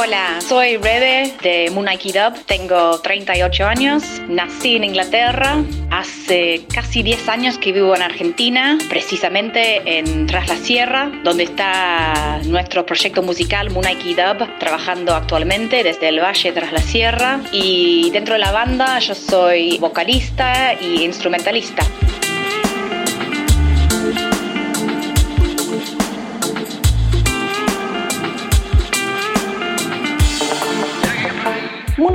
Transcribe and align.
Hola, 0.00 0.40
soy 0.40 0.76
Rebe 0.76 1.34
de 1.42 1.72
Moonlight 1.72 2.14
Up. 2.14 2.44
Tengo 2.46 3.00
38 3.00 3.66
años. 3.66 4.04
Nací 4.28 4.76
en 4.76 4.84
Inglaterra. 4.84 5.64
Hace 5.90 6.66
casi 6.72 7.02
10 7.02 7.28
años 7.28 7.58
que 7.58 7.72
vivo 7.72 7.96
en 7.96 8.02
Argentina, 8.02 8.78
precisamente 8.88 9.98
en 9.98 10.28
Tras 10.28 10.46
la 10.46 10.54
Sierra, 10.54 11.10
donde 11.24 11.42
está 11.42 12.40
nuestro 12.44 12.86
proyecto 12.86 13.24
musical 13.24 13.70
Moonlight 13.70 14.20
Up, 14.20 14.58
trabajando 14.60 15.16
actualmente 15.16 15.82
desde 15.82 16.10
el 16.10 16.20
Valle 16.20 16.52
Tras 16.52 16.72
la 16.72 16.80
Sierra. 16.80 17.40
Y 17.50 18.10
dentro 18.12 18.34
de 18.34 18.38
la 18.38 18.52
banda 18.52 19.00
yo 19.00 19.16
soy 19.16 19.78
vocalista 19.78 20.74
y 20.80 21.02
instrumentalista. 21.02 21.82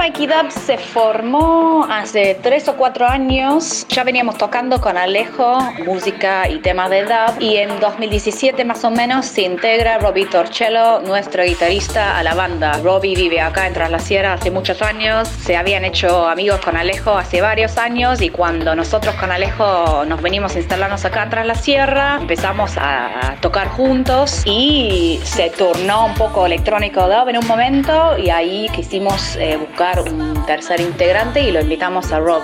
Moonlight 0.03 0.29
Dub 0.29 0.51
se 0.51 0.77
formó 0.77 1.87
hace 1.89 2.37
tres 2.43 2.67
o 2.67 2.75
cuatro 2.75 3.07
años. 3.07 3.85
Ya 3.87 4.03
veníamos 4.03 4.37
tocando 4.37 4.81
con 4.81 4.97
Alejo 4.97 5.57
música 5.85 6.49
y 6.49 6.59
temas 6.59 6.89
de 6.89 7.03
dub 7.03 7.39
y 7.39 7.55
en 7.55 7.79
2017 7.79 8.65
más 8.65 8.83
o 8.83 8.91
menos 8.91 9.25
se 9.25 9.43
integra 9.43 9.99
Robbie 9.99 10.25
Torcello, 10.25 10.99
nuestro 10.99 11.43
guitarrista, 11.43 12.17
a 12.17 12.23
la 12.23 12.35
banda. 12.35 12.81
Robbie 12.83 13.15
vive 13.15 13.39
acá 13.39 13.65
en 13.65 13.73
Tras 13.73 13.91
la 13.91 13.99
Sierra 13.99 14.33
hace 14.33 14.51
muchos 14.51 14.81
años. 14.81 15.29
Se 15.29 15.55
habían 15.55 15.85
hecho 15.85 16.27
amigos 16.27 16.59
con 16.59 16.75
Alejo 16.75 17.17
hace 17.17 17.39
varios 17.39 17.77
años 17.77 18.21
y 18.21 18.29
cuando 18.29 18.75
nosotros 18.75 19.15
con 19.15 19.31
Alejo 19.31 20.03
nos 20.05 20.21
venimos 20.21 20.53
a 20.55 20.59
instalarnos 20.59 21.05
acá 21.05 21.29
Tras 21.29 21.45
la 21.45 21.55
Sierra, 21.55 22.17
empezamos 22.19 22.73
a 22.77 23.37
tocar 23.39 23.69
juntos 23.69 24.41
y 24.43 25.21
se 25.23 25.49
turnó 25.49 26.07
un 26.07 26.15
poco 26.15 26.45
electrónico 26.45 27.07
dub 27.07 27.29
en 27.29 27.37
un 27.37 27.47
momento 27.47 28.17
y 28.17 28.29
ahí 28.31 28.67
quisimos 28.75 29.37
eh, 29.37 29.55
buscar 29.55 29.92
un 30.01 30.45
tercer 30.45 30.81
integrante 30.81 31.41
y 31.41 31.51
lo 31.51 31.61
invitamos 31.61 32.11
a 32.11 32.19
Rob. 32.19 32.43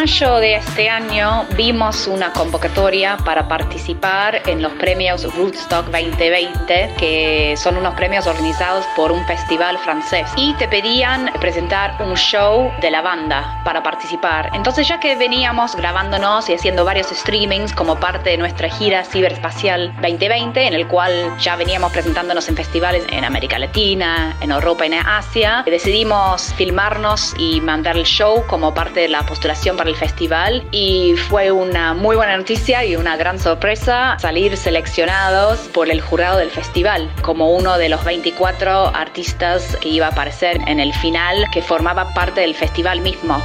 Mayo 0.00 0.36
de 0.36 0.54
este 0.54 0.88
año 0.88 1.44
vimos 1.58 2.06
una 2.06 2.32
convocatoria 2.32 3.18
para 3.18 3.46
participar 3.48 4.40
en 4.46 4.62
los 4.62 4.72
premios 4.72 5.24
Rootstock 5.34 5.88
2020, 5.88 6.94
que 6.96 7.54
son 7.58 7.76
unos 7.76 7.92
premios 7.96 8.26
organizados 8.26 8.86
por 8.96 9.12
un 9.12 9.22
festival 9.26 9.76
francés. 9.76 10.26
Y 10.36 10.54
te 10.54 10.68
pedían 10.68 11.30
presentar 11.38 12.00
un 12.00 12.14
show 12.14 12.72
de 12.80 12.90
la 12.90 13.02
banda 13.02 13.60
para 13.62 13.82
participar. 13.82 14.48
Entonces 14.54 14.88
ya 14.88 14.98
que 15.00 15.16
veníamos 15.16 15.76
grabándonos 15.76 16.48
y 16.48 16.54
haciendo 16.54 16.86
varios 16.86 17.08
streamings 17.08 17.74
como 17.74 18.00
parte 18.00 18.30
de 18.30 18.38
nuestra 18.38 18.70
gira 18.70 19.04
ciberespacial 19.04 19.92
2020, 20.00 20.66
en 20.66 20.72
el 20.72 20.88
cual 20.88 21.36
ya 21.38 21.56
veníamos 21.56 21.92
presentándonos 21.92 22.48
en 22.48 22.56
festivales 22.56 23.04
en 23.10 23.22
América 23.22 23.58
Latina, 23.58 24.34
en 24.40 24.50
Europa 24.50 24.86
y 24.86 24.94
en 24.94 25.06
Asia, 25.06 25.62
decidimos 25.66 26.54
filmarnos 26.54 27.34
y 27.36 27.60
mandar 27.60 27.98
el 27.98 28.04
show 28.04 28.46
como 28.46 28.72
parte 28.72 29.00
de 29.00 29.08
la 29.08 29.26
postulación 29.26 29.76
para 29.76 29.89
el 29.90 29.96
festival 29.96 30.64
y 30.70 31.14
fue 31.28 31.50
una 31.50 31.94
muy 31.94 32.16
buena 32.16 32.36
noticia 32.36 32.84
y 32.84 32.96
una 32.96 33.16
gran 33.16 33.38
sorpresa 33.38 34.16
salir 34.18 34.56
seleccionados 34.56 35.58
por 35.74 35.90
el 35.90 36.00
jurado 36.00 36.38
del 36.38 36.50
festival 36.50 37.10
como 37.22 37.50
uno 37.50 37.76
de 37.76 37.88
los 37.88 38.04
24 38.04 38.94
artistas 38.94 39.76
que 39.80 39.88
iba 39.88 40.06
a 40.06 40.10
aparecer 40.10 40.58
en 40.66 40.80
el 40.80 40.94
final 40.94 41.44
que 41.52 41.60
formaba 41.60 42.14
parte 42.14 42.40
del 42.40 42.54
festival 42.54 43.00
mismo. 43.00 43.42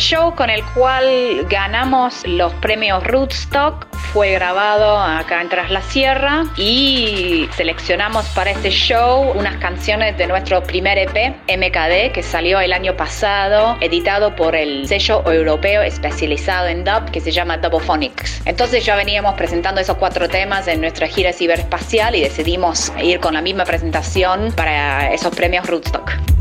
Show 0.00 0.34
con 0.34 0.48
el 0.48 0.64
cual 0.64 1.46
ganamos 1.48 2.26
los 2.26 2.52
premios 2.54 3.04
Rootstock 3.04 3.86
fue 4.12 4.32
grabado 4.32 4.98
acá 4.98 5.42
en 5.42 5.48
Tras 5.50 5.70
la 5.70 5.82
Sierra 5.82 6.44
y 6.56 7.46
seleccionamos 7.54 8.26
para 8.30 8.50
este 8.50 8.70
show 8.70 9.30
unas 9.36 9.56
canciones 9.58 10.16
de 10.16 10.26
nuestro 10.26 10.62
primer 10.62 10.98
EP, 10.98 11.36
MKD, 11.46 12.12
que 12.12 12.22
salió 12.22 12.60
el 12.60 12.72
año 12.72 12.96
pasado, 12.96 13.76
editado 13.80 14.34
por 14.34 14.56
el 14.56 14.88
sello 14.88 15.22
europeo 15.30 15.82
especializado 15.82 16.68
en 16.68 16.82
dub 16.82 17.10
que 17.12 17.20
se 17.20 17.30
llama 17.30 17.58
Dubophonics. 17.58 18.42
Entonces 18.46 18.84
ya 18.84 18.96
veníamos 18.96 19.34
presentando 19.34 19.80
esos 19.80 19.98
cuatro 19.98 20.28
temas 20.28 20.66
en 20.66 20.80
nuestra 20.80 21.06
gira 21.06 21.32
ciberespacial 21.32 22.16
y 22.16 22.22
decidimos 22.22 22.90
ir 23.02 23.20
con 23.20 23.34
la 23.34 23.42
misma 23.42 23.64
presentación 23.64 24.52
para 24.56 25.12
esos 25.12 25.34
premios 25.36 25.66
Rootstock. 25.66 26.39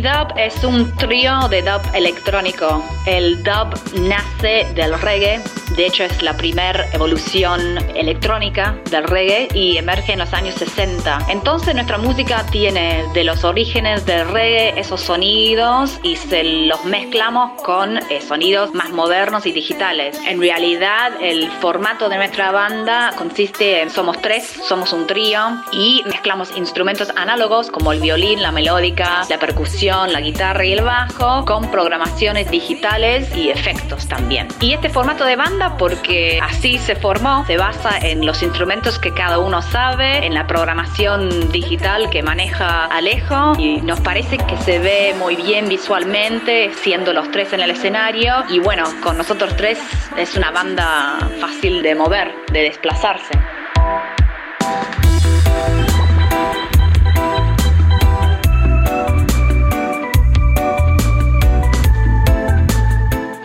Dub 0.00 0.32
es 0.36 0.64
un 0.64 0.90
trío 0.96 1.48
de 1.48 1.60
dub 1.60 1.82
electrónico. 1.94 2.82
El 3.04 3.42
dub 3.44 3.78
nace 4.00 4.66
del 4.74 4.98
reggae, 4.98 5.40
de 5.76 5.86
hecho 5.86 6.04
es 6.04 6.22
la 6.22 6.36
primera 6.36 6.86
evolución 6.92 7.78
electrónica 7.94 8.76
del 8.90 9.04
reggae 9.04 9.48
y 9.54 9.76
emerge 9.76 10.12
en 10.12 10.18
los 10.18 10.32
años 10.32 10.54
60. 10.56 11.26
Entonces 11.28 11.74
nuestra 11.74 11.98
música 11.98 12.44
tiene 12.50 13.04
de 13.14 13.24
los 13.24 13.44
orígenes 13.44 14.04
del 14.06 14.28
reggae 14.28 14.78
esos 14.78 15.00
sonidos 15.00 15.98
y 16.02 16.16
se 16.16 16.44
los 16.44 16.84
mezclamos 16.84 17.60
con 17.62 17.98
eh, 17.98 18.20
sonidos 18.20 18.74
más 18.74 18.90
modernos 18.90 19.46
y 19.46 19.52
digitales. 19.52 20.18
En 20.26 20.40
realidad 20.40 21.12
el 21.20 21.50
formato 21.50 22.08
de 22.08 22.16
nuestra 22.16 22.50
banda 22.52 23.12
consiste 23.16 23.82
en 23.82 23.90
somos 23.90 24.20
tres, 24.20 24.60
somos 24.66 24.92
un 24.92 25.06
trío 25.06 25.40
y 25.72 26.02
mezclamos 26.06 26.56
instrumentos 26.56 27.10
análogos 27.16 27.70
como 27.70 27.92
el 27.92 28.00
violín, 28.00 28.42
la 28.42 28.52
melódica, 28.52 29.22
la 29.28 29.38
percusión 29.38 30.12
la 30.12 30.20
guitarra 30.20 30.64
y 30.64 30.72
el 30.72 30.82
bajo, 30.82 31.44
con 31.44 31.70
programaciones 31.70 32.50
digitales 32.50 33.34
y 33.36 33.50
efectos 33.50 34.06
también. 34.06 34.48
Y 34.60 34.72
este 34.72 34.88
formato 34.88 35.24
de 35.24 35.36
banda, 35.36 35.61
porque 35.78 36.38
así 36.42 36.78
se 36.78 36.96
formó, 36.96 37.44
se 37.46 37.56
basa 37.56 37.98
en 37.98 38.24
los 38.26 38.42
instrumentos 38.42 38.98
que 38.98 39.12
cada 39.12 39.38
uno 39.38 39.62
sabe, 39.62 40.26
en 40.26 40.34
la 40.34 40.46
programación 40.46 41.50
digital 41.50 42.10
que 42.10 42.22
maneja 42.22 42.86
Alejo, 42.86 43.54
y 43.58 43.80
nos 43.80 44.00
parece 44.00 44.38
que 44.38 44.56
se 44.58 44.78
ve 44.78 45.14
muy 45.18 45.36
bien 45.36 45.68
visualmente, 45.68 46.72
siendo 46.82 47.12
los 47.12 47.30
tres 47.30 47.52
en 47.52 47.60
el 47.60 47.70
escenario. 47.70 48.44
Y 48.48 48.58
bueno, 48.58 48.84
con 49.02 49.16
nosotros 49.16 49.56
tres 49.56 49.78
es 50.16 50.36
una 50.36 50.50
banda 50.50 51.18
fácil 51.40 51.82
de 51.82 51.94
mover, 51.94 52.32
de 52.52 52.62
desplazarse. 52.62 53.38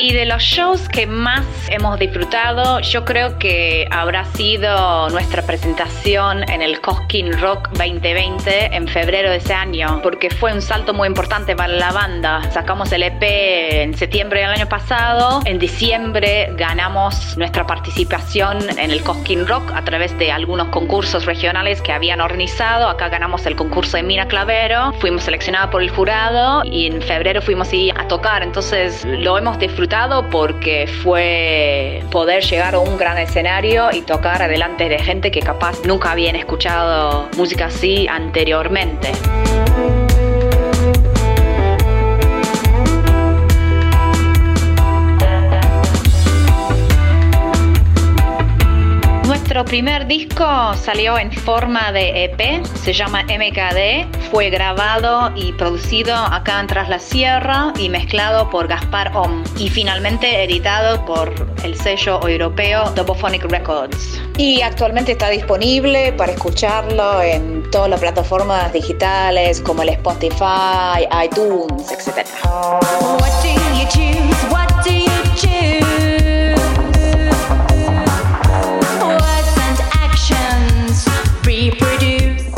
Y 0.08 0.14
de 0.14 0.26
los 0.26 0.42
shows 0.42 0.88
que 0.88 1.06
más 1.06 1.44
hemos 1.68 2.00
disfrutado, 2.00 2.80
yo 2.80 3.04
creo 3.04 3.38
que 3.40 3.90
habrá 3.92 4.24
sido 4.24 5.10
nuestra 5.10 5.42
presentación 5.42 6.50
en 6.50 6.62
el 6.62 6.80
Cosquín 6.80 7.38
Rock 7.38 7.68
2020 7.72 8.74
en 8.74 8.88
febrero 8.88 9.30
de 9.30 9.36
ese 9.36 9.54
año, 9.54 10.00
porque 10.02 10.30
fue 10.30 10.54
un 10.54 10.62
salto 10.62 10.94
muy 10.94 11.10
importante 11.10 11.58
para 11.58 11.74
la 11.74 11.92
banda. 11.92 12.42
Sacamos 12.52 12.90
el 12.94 13.04
EP 13.04 13.22
en 13.22 13.98
septiembre 13.98 14.40
del 14.40 14.52
año 14.52 14.70
pasado, 14.70 15.42
en 15.44 15.60
diciembre 15.60 16.52
ganamos 16.54 17.38
nuestra 17.38 17.68
participación 17.68 18.60
en 18.80 18.92
el 18.92 19.04
Cosquín 19.04 19.46
Rock 19.46 19.74
a 19.76 19.84
través 19.84 20.18
de 20.18 20.32
algunos 20.32 20.70
concursos 20.70 21.26
regionales 21.26 21.82
que 21.82 21.92
habían 21.92 22.22
organizado. 22.22 22.88
Acá 22.88 23.10
ganamos 23.10 23.46
el 23.46 23.58
concurso 23.58 23.98
de 23.98 24.04
Mina 24.04 24.30
Clavero, 24.30 24.94
fuimos 25.02 25.24
seleccionados 25.24 25.70
por 25.70 25.82
el 25.82 25.90
jurado 25.90 26.64
y 26.64 26.86
en 26.86 27.02
febrero 27.02 27.42
fuimos 27.42 27.68
a 27.94 28.08
tocar, 28.08 28.42
entonces 28.42 29.04
lo 29.04 29.38
hemos 29.38 29.60
disfrutado 29.60 29.97
porque 30.30 30.88
fue 31.04 32.04
poder 32.12 32.44
llegar 32.44 32.76
a 32.76 32.80
un 32.80 32.98
gran 32.98 33.18
escenario 33.18 33.90
y 33.92 34.02
tocar 34.02 34.44
adelante 34.44 34.90
de 34.90 35.00
gente 35.00 35.32
que 35.32 35.40
capaz 35.40 35.84
nunca 35.86 36.12
habían 36.12 36.36
escuchado 36.36 37.28
música 37.36 37.66
así 37.66 38.08
anteriormente. 38.08 39.12
Nuestro 49.58 49.72
primer 49.72 50.06
disco 50.06 50.76
salió 50.76 51.18
en 51.18 51.32
forma 51.32 51.92
de 51.92 52.26
EP, 52.26 52.64
se 52.64 52.94
llama 52.94 53.24
MKD, 53.24 54.30
fue 54.30 54.52
grabado 54.52 55.32
y 55.36 55.52
producido 55.54 56.16
acá 56.16 56.60
en 56.60 56.68
Tras 56.68 56.90
la 56.90 57.00
Sierra 57.00 57.74
y 57.80 57.90
mezclado 57.90 58.52
por 58.52 58.68
Gaspar 58.68 59.18
Om 59.18 59.44
y 59.58 59.70
finalmente 59.70 60.44
editado 60.44 61.04
por 61.06 61.34
el 61.64 61.76
sello 61.76 62.20
europeo 62.28 62.92
Dobophonic 62.92 63.46
Records. 63.46 64.22
Y 64.38 64.62
actualmente 64.62 65.14
está 65.14 65.30
disponible 65.30 66.14
para 66.14 66.34
escucharlo 66.34 67.24
en 67.24 67.68
todas 67.72 67.90
las 67.90 68.00
plataformas 68.00 68.72
digitales 68.74 69.60
como 69.62 69.82
el 69.82 69.90
Spotify, 69.90 71.08
iTunes, 71.24 71.92
etc. 71.92 72.28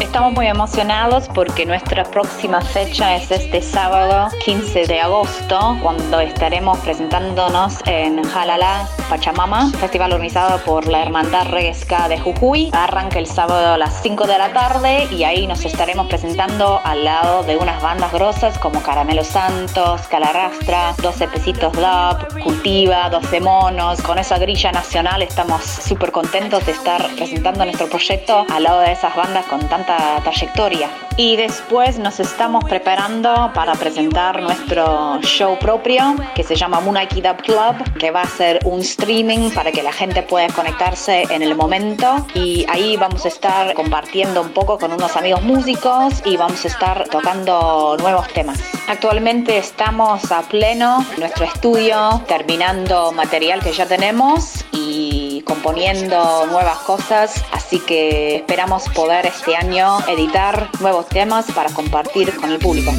Estamos 0.10 0.34
muy 0.34 0.48
emocionados 0.48 1.30
porque 1.36 1.68
nuestra 1.68 2.04
próxima 2.04 2.62
fecha 2.62 3.16
es 3.16 3.30
este 3.30 3.62
sábado 3.62 4.36
15 4.44 4.88
de 4.88 5.00
agosto, 5.00 5.78
cuando 5.84 6.20
estaremos 6.20 6.80
presentándonos 6.80 7.78
en 7.86 8.24
Jalala, 8.24 8.90
Pachamama, 9.10 9.72
festival 9.72 10.14
organizado 10.14 10.60
por 10.60 10.88
la 10.88 11.02
Hermandad 11.02 11.48
Reguesca 11.48 12.08
de 12.08 12.20
Jujuy. 12.20 12.70
Arranca 12.74 13.18
el 13.18 13.26
sábado 13.26 13.74
a 13.74 13.78
las 13.78 14.04
5 14.04 14.28
de 14.28 14.38
la 14.38 14.54
tarde 14.54 15.08
y 15.12 15.24
ahí 15.24 15.48
nos 15.48 15.66
estaremos 15.66 16.08
presentando 16.08 16.80
al 16.84 17.04
lado 17.04 17.42
de 17.44 17.58
unas 17.58 17.82
bandas 17.82 18.12
grosas 18.14 18.60
como 18.60 18.84
Caramelo 18.84 19.24
Santos, 19.24 20.02
Calarastra, 20.10 20.94
12 21.02 21.28
Pesitos 21.28 21.76
Love, 21.76 22.44
Cultiva, 22.44 23.10
12 23.10 23.42
Monos. 23.42 24.00
Con 24.02 24.20
esa 24.20 24.38
grilla 24.38 24.72
nacional 24.72 25.24
estamos 25.24 25.64
súper 25.64 26.12
contentos 26.12 26.64
de 26.68 26.74
estar 26.74 27.04
presentando 27.16 27.66
nuestro 27.66 27.90
proyecto 27.90 28.46
al 28.50 28.64
lado 28.64 28.82
de 28.82 28.92
esas 28.92 29.16
bandas 29.16 29.46
con 29.48 29.60
tanta 29.68 30.20
trayectoria. 30.22 30.88
Y 31.18 31.36
después 31.36 32.00
nos 32.00 32.20
estamos 32.20 32.64
preparando 32.64 33.52
para 33.54 33.74
presentar 33.74 34.42
nuestro 34.42 35.20
show 35.22 35.58
propio 35.60 36.16
que 36.36 36.44
se 36.44 36.56
llama 36.56 36.80
Moonaki 36.80 37.22
Dub 37.22 37.38
Club, 37.38 37.98
que 37.98 38.12
va 38.12 38.22
a 38.22 38.28
ser 38.28 38.60
un 38.64 38.84
streaming 39.00 39.52
para 39.52 39.72
que 39.72 39.82
la 39.82 39.94
gente 39.94 40.24
pueda 40.24 40.48
conectarse 40.50 41.24
en 41.30 41.42
el 41.42 41.56
momento. 41.56 42.26
Y 42.34 42.66
ahí 42.70 42.98
vamos 42.98 43.26
a 43.26 43.30
estar 43.30 43.74
compartiendo 43.74 44.42
un 44.42 44.50
poco 44.50 44.78
con 44.78 44.92
unos 44.92 45.16
amigos 45.16 45.42
músicos 45.42 46.22
y 46.26 46.38
vamos 46.38 46.64
a 46.66 46.68
estar 46.68 47.08
tocando 47.10 47.96
nuevos 48.00 48.28
temas. 48.34 48.60
Actualmente 48.88 49.58
estamos 49.58 50.32
a 50.32 50.42
pleno 50.42 51.06
en 51.14 51.20
nuestro 51.22 51.46
estudio, 51.46 52.22
terminando 52.28 53.12
material 53.12 53.62
que 53.62 53.72
ya 53.72 53.86
tenemos 53.86 54.66
y 54.72 55.44
componiendo 55.46 56.48
nuevas 56.48 56.80
cosas, 56.80 57.44
así 57.52 57.80
que 57.80 58.38
esperamos 58.38 58.90
poder 58.90 59.26
este 59.26 59.56
año 59.56 60.00
editar 60.08 60.70
nuevos 60.80 61.08
temas 61.08 61.46
para 61.52 61.70
compartir 61.72 62.36
con 62.36 62.52
el 62.52 62.60
público. 62.60 62.92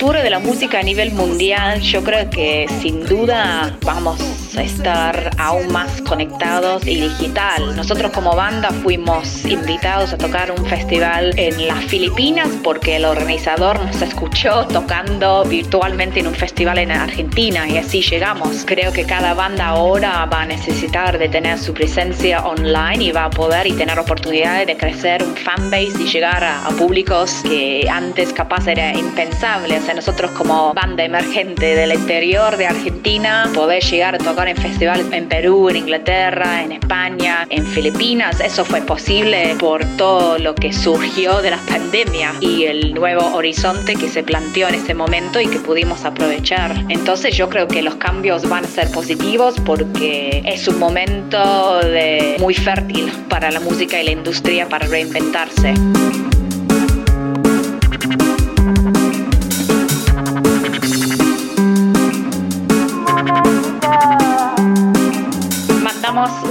Futuro 0.00 0.22
de 0.22 0.30
la 0.30 0.38
música 0.38 0.78
a 0.78 0.82
nivel 0.82 1.12
mundial, 1.12 1.82
yo 1.82 2.02
creo 2.02 2.30
que 2.30 2.66
sin 2.80 3.04
duda 3.04 3.76
vamos 3.82 4.39
estar 4.56 5.30
aún 5.38 5.72
más 5.72 6.00
conectados 6.02 6.86
y 6.86 7.00
digital. 7.00 7.76
Nosotros 7.76 8.10
como 8.12 8.34
banda 8.34 8.70
fuimos 8.70 9.44
invitados 9.44 10.12
a 10.12 10.18
tocar 10.18 10.50
un 10.50 10.64
festival 10.66 11.32
en 11.36 11.66
las 11.66 11.84
Filipinas 11.84 12.48
porque 12.62 12.96
el 12.96 13.04
organizador 13.04 13.80
nos 13.80 14.02
escuchó 14.02 14.66
tocando 14.66 15.44
virtualmente 15.44 16.20
en 16.20 16.26
un 16.26 16.34
festival 16.34 16.78
en 16.78 16.90
Argentina 16.90 17.68
y 17.68 17.78
así 17.78 18.02
llegamos. 18.02 18.64
Creo 18.66 18.92
que 18.92 19.04
cada 19.04 19.34
banda 19.34 19.68
ahora 19.68 20.26
va 20.26 20.42
a 20.42 20.46
necesitar 20.46 21.18
de 21.18 21.28
tener 21.28 21.58
su 21.58 21.72
presencia 21.72 22.44
online 22.44 23.04
y 23.04 23.12
va 23.12 23.24
a 23.24 23.30
poder 23.30 23.66
y 23.66 23.72
tener 23.72 23.98
oportunidades 23.98 24.66
de 24.66 24.76
crecer 24.76 25.22
un 25.22 25.36
fanbase 25.36 26.02
y 26.02 26.08
llegar 26.08 26.42
a, 26.42 26.66
a 26.66 26.70
públicos 26.70 27.42
que 27.42 27.88
antes 27.90 28.32
capaz 28.32 28.66
era 28.66 28.94
impensable. 28.94 29.78
O 29.78 29.82
sea, 29.82 29.94
nosotros 29.94 30.30
como 30.32 30.74
banda 30.74 31.04
emergente 31.04 31.74
del 31.74 31.92
interior 31.92 32.56
de 32.56 32.66
Argentina, 32.66 33.50
poder 33.54 33.82
llegar 33.82 34.14
a 34.14 34.18
tocar 34.18 34.39
en 34.48 34.56
festivales 34.56 35.06
en 35.12 35.28
Perú, 35.28 35.68
en 35.68 35.76
Inglaterra, 35.76 36.62
en 36.62 36.72
España, 36.72 37.46
en 37.50 37.66
Filipinas. 37.66 38.40
Eso 38.40 38.64
fue 38.64 38.80
posible 38.82 39.56
por 39.58 39.84
todo 39.96 40.38
lo 40.38 40.54
que 40.54 40.72
surgió 40.72 41.42
de 41.42 41.50
la 41.50 41.58
pandemia 41.58 42.34
y 42.40 42.64
el 42.64 42.94
nuevo 42.94 43.34
horizonte 43.34 43.94
que 43.94 44.08
se 44.08 44.22
planteó 44.22 44.68
en 44.68 44.76
ese 44.76 44.94
momento 44.94 45.40
y 45.40 45.46
que 45.46 45.58
pudimos 45.58 46.04
aprovechar. 46.04 46.74
Entonces 46.88 47.36
yo 47.36 47.48
creo 47.48 47.68
que 47.68 47.82
los 47.82 47.96
cambios 47.96 48.48
van 48.48 48.64
a 48.64 48.68
ser 48.68 48.90
positivos 48.90 49.54
porque 49.64 50.42
es 50.46 50.66
un 50.68 50.78
momento 50.78 51.80
de 51.80 52.36
muy 52.40 52.54
fértil 52.54 53.10
para 53.28 53.50
la 53.50 53.60
música 53.60 54.00
y 54.00 54.04
la 54.04 54.12
industria 54.12 54.68
para 54.68 54.86
reinventarse. 54.86 55.74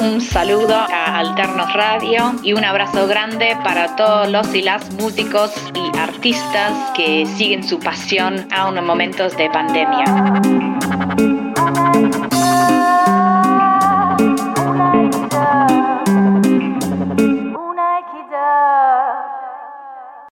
Un 0.02 0.20
saludo 0.20 0.76
a 0.76 1.20
Alternos 1.20 1.72
Radio 1.74 2.34
y 2.42 2.54
un 2.54 2.66
abrazo 2.66 3.08
grande 3.08 3.56
para 3.64 3.96
todos 3.96 4.28
los 4.30 4.56
y 4.56 4.64
las 4.64 4.92
músicos 4.94 5.52
y 5.76 5.98
artistas 5.98 6.74
que 6.96 7.26
siguen 7.26 7.64
su 7.64 7.80
pasión 7.80 8.48
aún 8.52 8.78
en 8.78 8.86
momentos 8.86 9.38
de 9.38 9.50
pandemia. 9.50 10.69